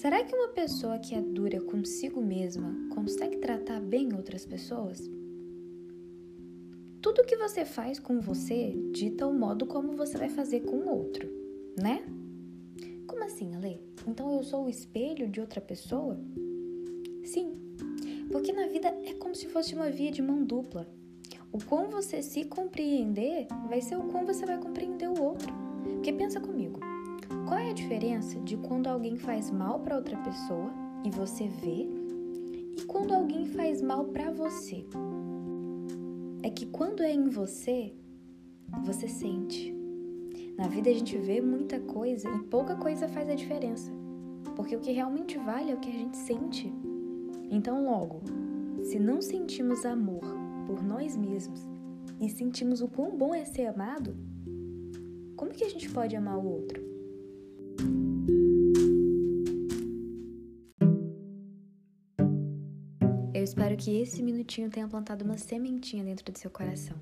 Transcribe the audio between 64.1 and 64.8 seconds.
minutinho